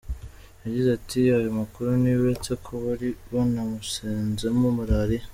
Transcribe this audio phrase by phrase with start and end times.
[0.63, 5.25] Yagize ati “Ayo makuru niyo, uretse ko bari banamusanzemo malariya.